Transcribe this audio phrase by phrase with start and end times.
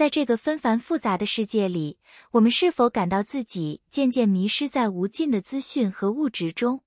[0.00, 1.98] 在这个纷繁复杂的世界里，
[2.30, 6.80] 我们是否感到自己渐渐迷失在无尽的资讯和物质中？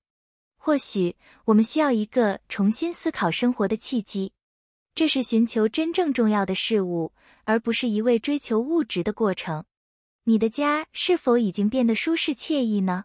[0.56, 1.14] 或许
[1.44, 4.32] 我们需要一个重新思考生活的契机，
[4.96, 7.12] 这是寻求真正重要的事物，
[7.44, 9.64] 而不是一味追求物质的过程。
[10.24, 13.04] 你的家是否已经变得舒适惬意呢？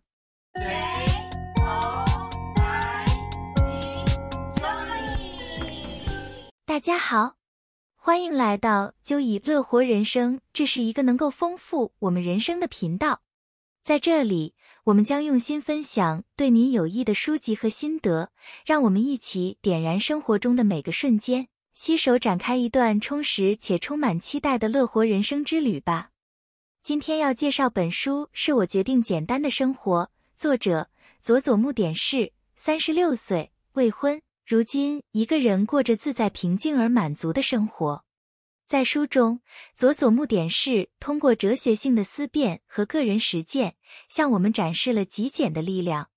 [6.65, 7.38] 大家好。
[8.09, 13.21] 欢迎来到就以乐活人生，这是一个能够丰富我们人生的频道。
[13.83, 18.31] 在这里，我们将用心分享对您有益的书籍和心得，
[18.65, 26.09] 让我们一起点燃生活中的每个瞬间，携手展开一段充实且充满期待的乐活人生之旅吧。
[26.81, 30.89] 今天要介绍本书是我决定简单的生活，作者
[31.21, 34.19] 佐佐木典士，三十六岁，未婚。
[34.49, 38.03] 如今，一个人过着自在、平静而满足的生活。
[38.65, 39.41] 在书中，
[39.75, 43.75] 佐佐木典士通过哲学性的思辨和个人实践，
[44.07, 46.09] 向我们展示了极简的力量。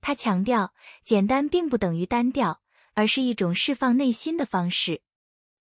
[0.00, 0.72] 他强调，
[1.04, 2.62] 简单并不等于单调，
[2.94, 5.02] 而是一种释放内心的方式。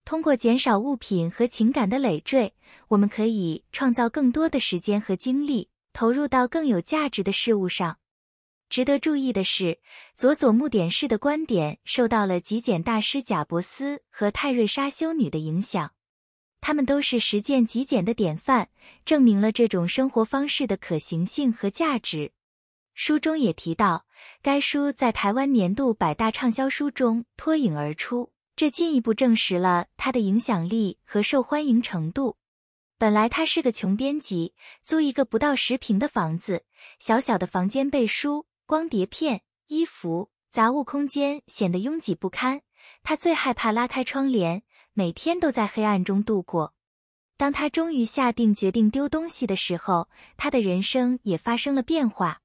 [0.06, 2.54] 通过减少物品和情感的累赘，
[2.88, 7.98] 我们可以创造更多的时间和精力，投入到更有价值的事物上。
[8.76, 9.80] 值得注意的是，
[10.14, 15.94] 佐佐木典士的观点受到了极简大师贾伯斯和泰瑞莎修女的影响，
[16.60, 18.68] 他们都是实践极简的典范，
[19.06, 22.34] 证明了这种生活方式的可行性和价值。
[22.94, 24.06] 书中也提到，
[24.42, 32.36] 该书在台湾年度百大畅销书中脱颖而出，这进一步证实了它的影响力和受欢迎程度。
[32.98, 36.66] 本来他是个穷编辑，租一个不到十平的房子，
[37.00, 38.48] 小小的房间背书。
[38.68, 42.62] 光碟片、衣服、杂物，空间显得拥挤不堪。
[43.04, 44.64] 他最害怕拉开窗帘，
[44.94, 46.74] 每天都在黑暗中度过。
[47.38, 52.42] 当他终于下定决定丢东西的时候，他的人生也发生了变化。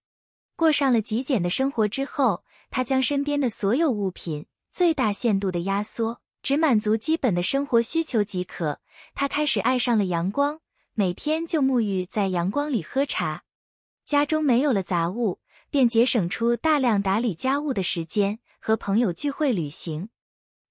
[0.57, 8.81] 过上了极简的生活之后，他将身边的所有物品最大限度的压缩，只满足基本的生活需求即可。
[9.15, 10.61] 他开始爱上了阳光，
[10.93, 13.45] 每天就沐浴在阳光里喝茶。
[14.05, 15.40] 家中没有了杂物。
[15.71, 20.09] 便节省出大量打理家务的时间，和朋友聚会、旅行。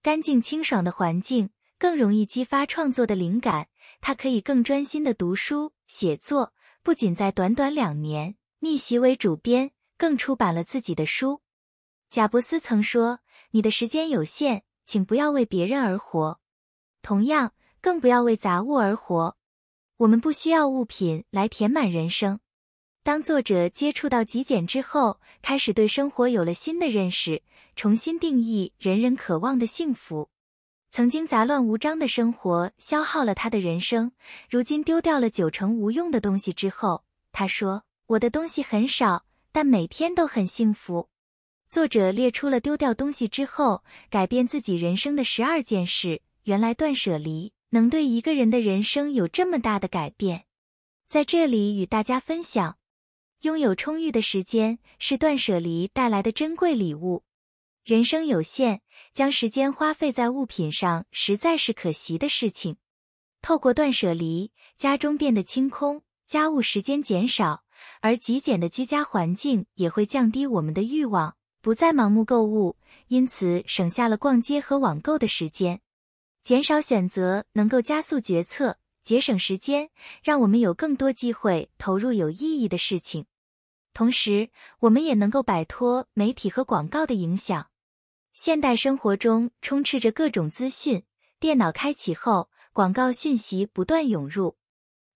[0.01, 3.69] 干净清爽的环境更容易激发创作的灵感，
[4.01, 6.53] 他可以更专心的读书写作。
[6.83, 11.41] 不仅在短短两年逆袭为主编，更出版了自己的书。
[12.09, 13.19] 贾伯斯曾说
[13.51, 16.39] ：“你的时间有限，请不要为别人而活，
[17.01, 19.37] 同样更不要为杂物而活。
[19.97, 22.39] 我们不需要物品来填满人生。”
[23.01, 27.41] 当作者接触到极简之后，开始对生活有了新的认识，
[27.75, 30.29] 重新定义人人渴望的幸福。
[30.91, 34.11] 曾经杂乱无章的生活消耗了他的人生，
[34.49, 41.07] 如今丢掉了九成无用的东西之后，他说：“我的东西很少，但每天都很幸福。”
[41.69, 46.21] 作者列出了丢掉东西之后改变自己人生的十二件事。
[46.45, 50.45] 原来断舍离能对一个人的人生有这么大的改变，
[51.07, 52.78] 在这里与大家分享。
[53.41, 57.23] 拥有充裕的时间是断舍离带来的珍贵礼物。
[57.85, 58.81] 人生有限，
[59.13, 62.75] 将时间花费在物品上实在是可惜的事情。
[63.41, 67.63] 透过断舍离，家中变得清空，家务时间减少，
[68.01, 72.75] 而极简的居家环境也会降低我们的欲望，不再盲目购物，
[73.07, 75.79] 因此省下了逛街和网购的时间。
[76.43, 78.78] 减少选择能够加速决策。
[79.03, 79.89] 节省时间，
[80.23, 83.25] 让我们有更多机会投入有意义的事情。
[83.93, 84.49] 同时，
[84.81, 87.69] 我们也能够摆脱媒体和广告的影响。
[88.33, 91.03] 现代生活中充斥着各种资讯，
[91.39, 94.57] 电脑开启后，广告讯息不断涌入，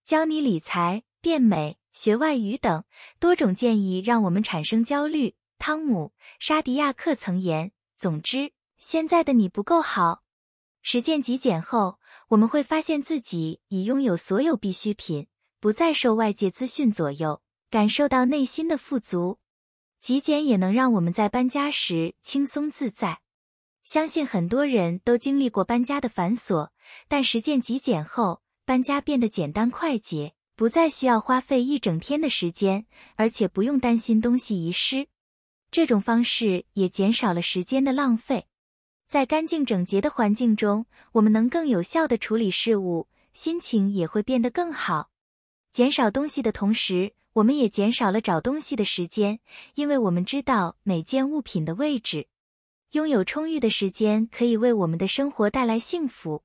[0.04, 2.84] 教你理财、变美、学外语等
[3.18, 5.36] 多种建议，让我们产生焦虑。
[5.56, 10.24] 汤姆·沙迪亚克曾言：“总之，现在的你不够好。”
[10.82, 11.98] 实践极简后。
[12.34, 15.28] 我们会发现自己已拥有所有必需品，
[15.60, 19.38] 不再受外界资讯左右，感受到内心的富足。
[20.00, 23.20] 极简也能让我们在搬家时轻松自在。
[23.84, 26.70] 相信很多人都经历过搬家的繁琐，
[27.06, 35.06] 但实践极简后，搬家变得简单快捷，不再需要花费一整天的时间，而且不用担心东西遗失。
[35.70, 38.48] 这种方式也减少了时间的浪费。
[39.06, 45.10] 在干净整洁的环境中，我们能更有效地处理事物，心情也会变得更好。
[45.72, 49.40] 减少东西的同时，我们也减少了找东西的时间，
[49.74, 52.28] 因为我们知道每件物品的位置。
[52.92, 56.44] 拥有充裕的时间可以为我们的生活带来幸福。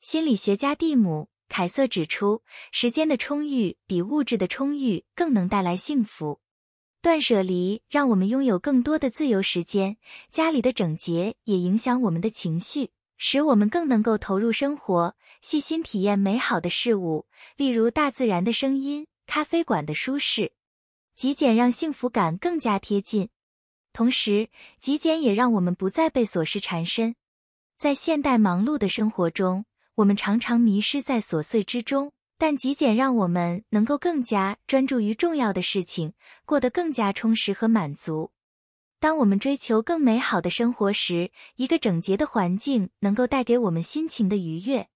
[0.00, 6.40] 心理学家蒂姆·凯瑟指出，时间的充裕比物质的充裕更能带来幸福。
[7.02, 9.96] 断舍离让我们拥有更多的自由时间，
[10.30, 17.26] 家里的整洁也影响我们的情绪，使我们更能够投入生活，细心体验美好的事物，
[17.56, 20.52] 例如大自然的声音、咖啡馆的舒适。
[21.16, 23.30] 极简让幸福感更加贴近，
[23.92, 24.48] 同时
[24.78, 27.16] 极简也让我们不再被琐事缠身。
[27.76, 29.64] 在现代忙碌的生活中，
[29.96, 38.32] 我们常常迷失在琐碎之中，但极简让我们能够更加专注于重要的事情，过得更加充实和满足。
[38.98, 44.88] 当我们追求更美好的生活时，一个整洁的环境能够带给我们心情的愉悦。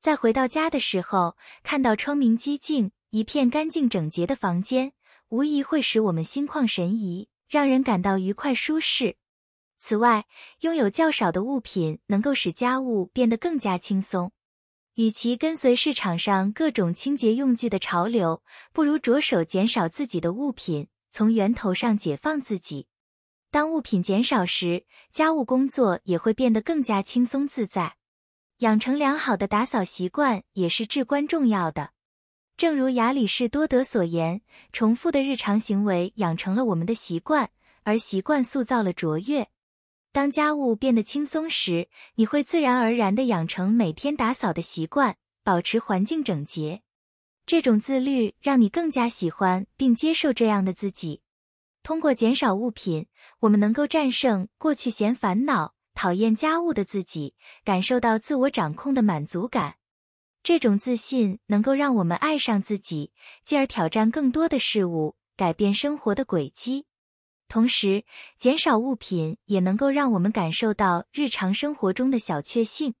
[0.00, 4.92] 在回到家的时候，看到窗明几净、一片干净整洁的房间。
[5.28, 9.16] 无疑会使我们心旷神怡，让人感到愉快舒适。
[9.78, 10.26] 此外，
[10.62, 14.32] 拥有较少的物品能够使家务变得更加轻松。
[14.94, 18.42] 与其跟随市场上各种清洁用具的潮流，
[18.72, 22.86] 不如着手减少自己的物品，从源头上解放自己。
[23.50, 27.96] 当物品减少时，家务工作也会变得更加轻松自在。
[28.58, 31.92] 养成良好的打扫习惯也是至关重要的。
[32.56, 37.50] 正如亚里士多德所言，重复的日常行为养成了我们的习惯，
[37.84, 39.48] 而习惯塑造了卓越。
[40.12, 46.82] 当家务变得轻松时，你会自然而然地养成每天打扫的习惯，保持环境整洁。
[47.46, 51.22] 这种自律让你更加喜欢并接受这样的自己。
[51.82, 53.06] 通过减少物品，
[53.40, 57.34] 我们能够战胜过去嫌烦恼、讨厌家务的自己，
[57.64, 59.76] 感受到自我掌控的满足感。
[60.42, 63.12] 这种自信能够让我们爱上自己，
[63.44, 66.86] 进而挑战更多的事物，改变生活的轨迹。
[67.50, 68.04] 同时，
[68.38, 72.94] 减少物品也能够让我们感受到日常生活中的小确幸。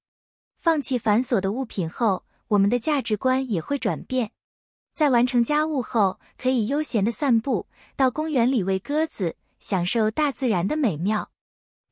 [0.58, 4.32] 放弃繁琐的物品后，我们的价值观也会转变。
[4.92, 11.30] 在完成家务后，可以悠闲的散步，到公园里喂鸽子，享受大自然的美妙。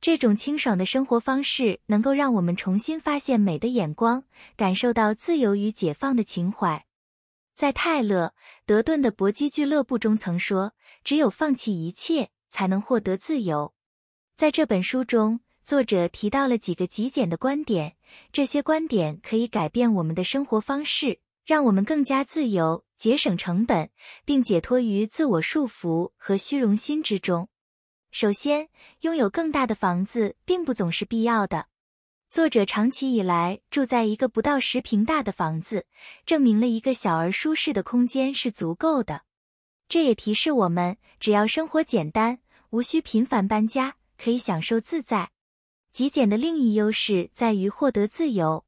[0.01, 4.25] 这种清爽的生活方式能够让我们重新发现美的眼光，
[4.57, 6.85] 感受到自由与解放的情怀。
[7.55, 8.35] 在泰勒·
[8.67, 10.73] 德顿的搏击俱乐部中曾说
[11.05, 13.75] ：“只有放弃一切，才能获得自由。”
[14.37, 17.97] 在这本书中，作者提到了几个极简的观点，
[18.33, 23.91] 这些观点可以改变我们的生活方式，让我们更加自由、节省成本，
[24.25, 27.49] 并解脱于自我束缚和虚荣心之中。
[28.11, 28.69] 首先，
[29.01, 31.67] 拥有更大的房子并不总是必要的。
[32.31, 35.87] 作者长期以来住在一个不到十平大的房子，
[36.25, 39.23] 证明了一个小而舒适的空间是足够的。
[39.89, 42.41] 这也提示我们，只要生活简单，
[42.71, 45.31] 无需频繁搬家，可以享受自在。
[45.93, 48.65] 极简的另一优势在于获得自由，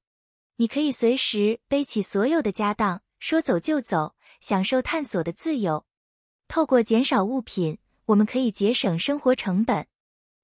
[0.57, 5.85] 你可以随时背起所有的家当，说走就走，享受探索的自由。
[6.49, 7.79] 透过减少物品。
[8.07, 9.87] 我们可以节省生活成本，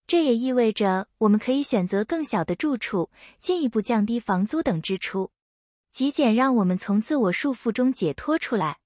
[0.07, 5.33] 这也意味着我们可以选择更小的住处，进一步降低房租等支出。
[5.93, 8.79] 极简让我们从自我束缚中解脱出来，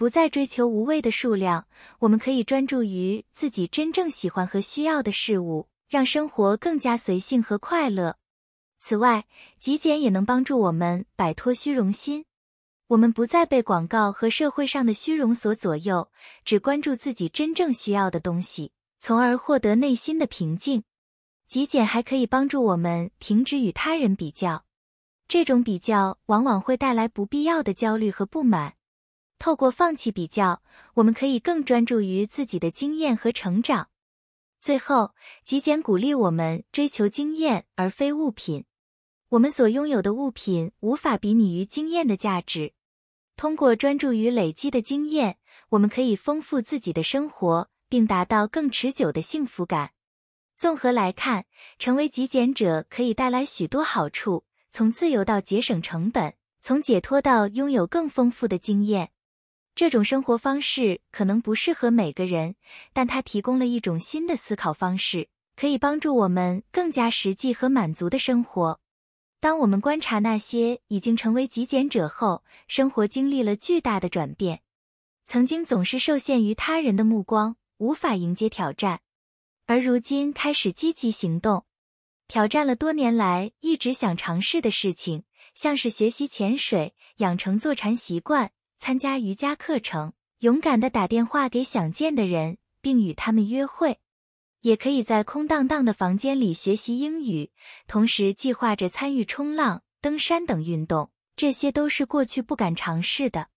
[0.00, 1.66] 不再追求无谓的数量。
[1.98, 8.16] 我们可以专注于自己真正喜欢和需要的事物，让生活更加随性和快乐。
[8.78, 9.26] 此外，
[9.58, 12.24] 极简也能帮助我们摆脱虚荣心。
[12.86, 16.10] 我们不再被广告和社会上的虚荣所左右，
[16.46, 20.82] 只关注自己真正需要的东西，从而获得内心的平静。
[21.46, 24.64] 极简还可以帮助我们停止与他人比较，
[25.28, 28.76] 这种比较往往会带来不必要的焦虑和不满。
[29.40, 30.62] 透过放弃比较，
[30.94, 33.88] 我们可以更专注于自己的经验和成长。
[34.60, 38.66] 最后，极简鼓励我们追求经验而非物品。
[39.30, 42.74] 我们所拥有的物品无法比拟于经验的价值。
[43.34, 45.38] 通过专注于累积的经验，
[45.70, 49.92] 我们可以丰富自己的生活，并达到更持久的幸福感。
[50.54, 51.46] 综合来看，
[51.78, 59.12] 成为极简者可以带来许多好处，从自由到节省成本，从解脱到拥有更丰富的经验。
[59.74, 62.54] 这种生活方式可能不适合每个人，
[62.92, 68.80] 但它提供了一种新的思考方式，可以帮助我们更加实际和满足的生活。
[69.40, 74.60] 当我们观察那些已经成为极简者后，生活经历了巨大的转变。
[75.24, 79.00] 曾经总是受限于他人的目光，无法迎接挑战，
[79.64, 81.64] 而如今开始积极行动，
[82.28, 85.24] 挑战了多年来一直想尝试的事情，
[85.54, 88.50] 像是学习潜水、养成坐禅习惯、
[88.80, 93.98] 参加瑜伽课程、勇敢的打电话给想见的人，并与他们约会。
[94.62, 97.50] 也可以在空荡荡的房间里学习英语，
[97.86, 101.10] 同时计划着参与冲浪、登山等运动。
[101.36, 103.48] 这些都是过去不敢尝试的。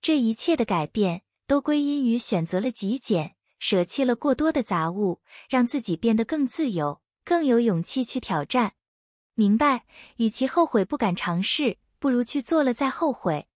[0.00, 8.74] 这一切的改变都归因于选择了极简，舍弃了过多的杂物，让自己变得更自由，更有勇气去挑战。
[9.34, 9.84] 明白，
[10.18, 13.48] 与其后悔不敢尝试，不如去做了再后悔。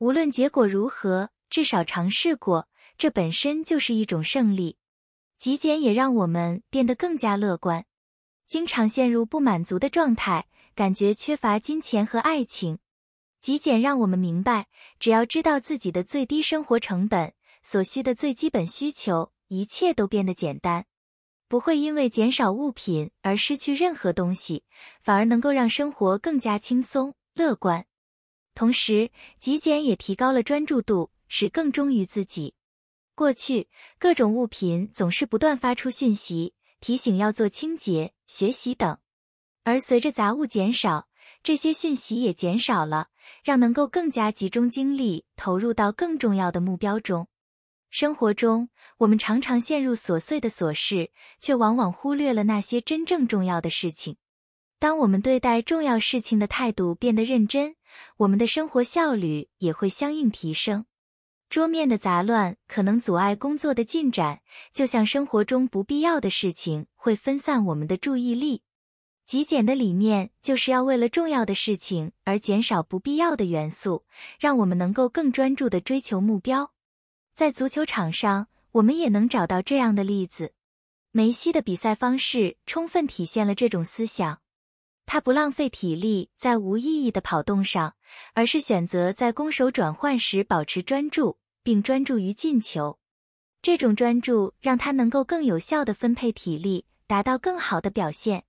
[0.00, 2.66] 无论结果如何，至少尝试过，
[2.96, 4.78] 这本身就是一种胜利。
[5.36, 7.84] 极简也让我们变得更加乐观。
[8.46, 12.78] 经常陷入不满足的状态，感觉缺乏金钱和爱情。
[13.42, 20.86] 极简让我们明白，只要知道自己的最低生活成本，所需的最基本需求，一切都变得简单。
[21.46, 24.64] 不会因为减少物品而失去任何东西，
[25.02, 27.84] 反而能够让生活更加轻松乐观。
[28.60, 32.52] 同时，极简也提高了专注度，使更忠于自己。
[33.14, 38.98] 过去，各种物品总是不断发出讯息，提醒要做清洁、学习等。
[39.64, 41.08] 而随着杂物减少，
[41.42, 43.08] 这些讯息也减少了，
[43.42, 47.28] 让能够更加集中精力投入到更重要的目标中。
[47.88, 54.18] 生活中，我们常常陷入琐碎的琐事，却往往忽略了那些真正重要的事情。
[54.78, 57.76] 当我们对待重要事情的态度变得认真，
[58.18, 60.86] 我们的生活效率也会相应提升。
[61.48, 64.40] 桌面的杂乱可能阻碍工作的进展，
[64.72, 68.62] 就像生活中不必要的事情会分散我们的注意力。
[69.26, 74.04] 极简的理念就是要为了重要的事情而减少不必要的元素，
[74.38, 76.72] 让我们能够更专注地追求目标。
[77.34, 80.52] 在足球场上，我们也能找到这样的例子。
[81.12, 84.40] 梅西的比赛方式充分体现了这种思想。
[85.12, 87.96] 他不浪费体力在无意义的跑动上，
[88.32, 93.00] 而是选择在攻守转换时保持专注，并专注于进球。
[93.60, 98.44] 这种专注让他能够更有效地分配体力，达到更好的表现。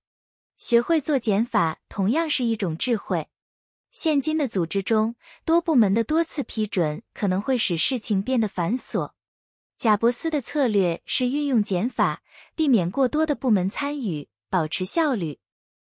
[0.56, 3.26] 学会做减法同样是一种智慧。
[3.90, 9.10] 现今的组织中，多部门的多次批准可能会使事情变得繁琐。
[9.76, 12.22] 贾伯斯的策略是运用减法，
[12.54, 15.40] 避免过多的部门参与，保持效率。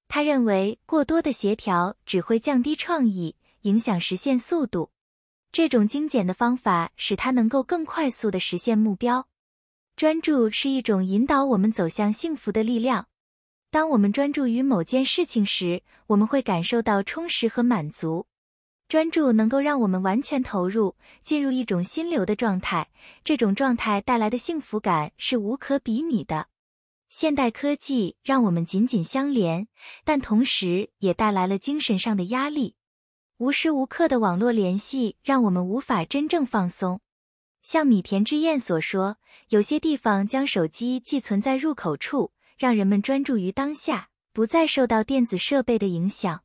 [0.09, 4.91] 他认为过多的协调只会降低创意，影响实现速度。
[5.53, 9.29] 这种精简的方法使他能够更快速地实现目标。
[9.97, 13.09] 专注是一种引导我们走向幸福的力量。
[13.71, 18.27] 当我们专注于某件事情时，我们会感受到充实和满足。
[18.88, 22.88] 专注能够让我们完全投入，进入一种心流的状态。
[23.23, 26.47] 这种状态带来的幸福感是无可比拟的。
[27.09, 29.67] 现代科技让我们紧紧相连，
[30.05, 32.75] 但同时也带来了精神上的压力。
[33.38, 37.00] 无时无刻的网络联系让我们无法真正放松。
[37.62, 39.17] 像米田之彦所说，
[39.49, 46.43] 有些地方将手机寄存在入口处，让人们专注于当下，不再受到电子设备的影响。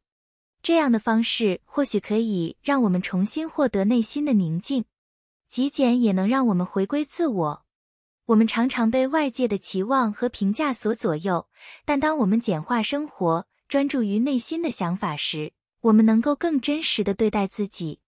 [0.61, 4.85] 这样的方式或许可以让我们重新获得内心的宁静。
[5.49, 7.62] 极简也能让我们回归自我。
[8.27, 11.49] 我们常常被外界的期望和评价所左右，
[11.83, 15.51] 但当我们简化生活，专注于内心的想法时，
[15.81, 17.99] 我们能够更真实的对待自己。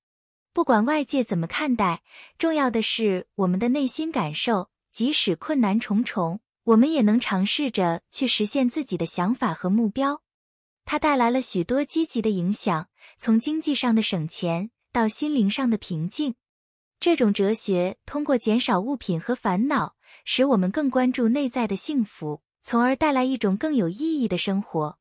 [0.53, 2.01] 不管外界怎么看待，
[2.38, 4.69] 重要的是我们的内心感受。
[4.93, 10.22] 即使困难重重，我们也能尝试着去实现自己的想法和目标。
[10.86, 16.36] 它带来了许多积极的影响，从经济上的省钱到心灵上的平静。
[17.01, 19.98] 这种哲学通过减少物品和烦恼。
[20.25, 24.98] 使我们更关注内在的幸福，从而带来一种更有意义的生活。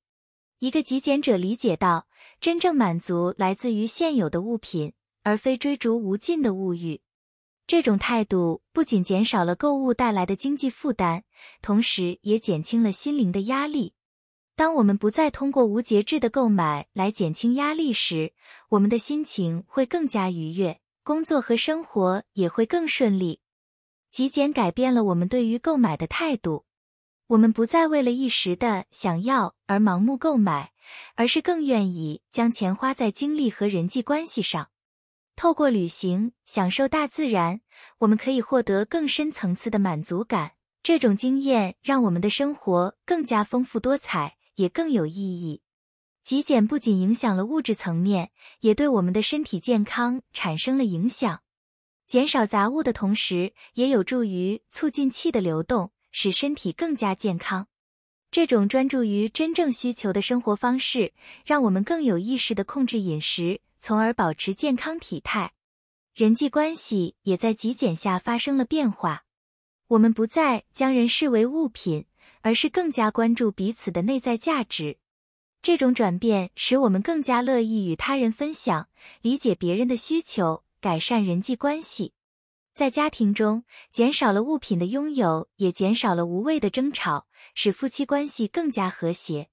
[0.58, 2.06] 一个极简者理解到，
[2.40, 7.00] 真正满足来自于现有的物品，而非追逐无尽的物欲。
[7.66, 11.22] 这种态度不仅减少了购物带来的经济负担，
[11.62, 13.94] 同时也减轻了心灵的压力。
[14.54, 18.34] 当我们不再通过无节制的购买来减轻压力时，
[18.68, 23.40] 我们的心情会更加愉悦，工作和生活也会更顺利。
[24.14, 26.66] 极简改变了我们对于购买的态度，
[27.26, 30.70] 我们不再为了一时的想要而盲目购买，
[31.16, 34.68] 而是更愿意将钱花在精力和人际关系上。
[35.34, 37.60] 透过旅行，享受大自然，
[37.98, 40.52] 我们可以获得更深层次的满足感。
[40.84, 45.62] 这种经验让我们的生活更加丰富多彩，也更有意义。
[46.22, 48.30] 极简不仅影响了物质层面，
[48.60, 51.40] 也对我们的身体健康产生了影响。
[52.06, 57.66] 减少杂物的同时，也有助于促进气的流动，使身体更加健康。
[58.30, 61.12] 这种专注于真正需求的生活方式，
[61.44, 65.52] 让我们更有意识地控制饮食，从而保持健康体态。
[66.14, 69.24] 人际关系也在极简下发生了变化。
[69.86, 72.06] 我们不再将人视为物品，
[72.40, 74.98] 而是更加关注彼此的内在价值。
[75.62, 78.88] 这种转变使我们更加乐意与他人分享，
[79.22, 82.12] 理解别人的需求，改善人际关系。
[82.74, 89.48] 在家庭中，减少了物品的拥有，也减少了无谓的争吵，使夫妻关系更加和谐。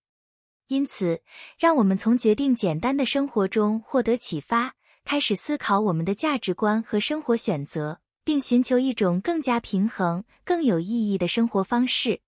[0.67, 1.21] 因此，
[1.57, 12.19] 让我们从决定简单的生活中获得启发，开始思考我们的价值观和生活选择，并寻求一种更加平衡、更有意义的生活方式。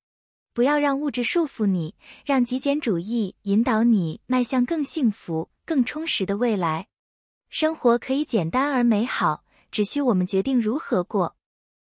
[0.53, 6.87] 不要让物质束缚你，让极简主义引导你迈向更幸福、更充实的未来。
[7.53, 11.35] 生活可以简单而美好，只需我们决定如何过。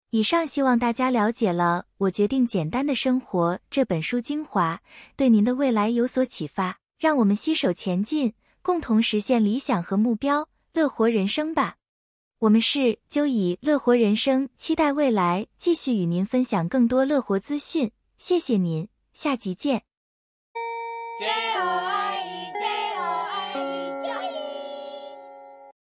[0.09, 4.81] 以上希望大家了解了《我决定简单的生活》这本书精华，
[5.17, 6.79] 对您的未来有所启发。
[6.99, 11.77] 让我们携手前进，共同实现理想和目标，乐活人生吧！
[12.39, 17.93] 我们是就以乐活人生，期待未来继续与您分享更多乐活资讯。
[18.17, 19.83] 谢谢您，下集见。
[21.21, 22.00] 加油！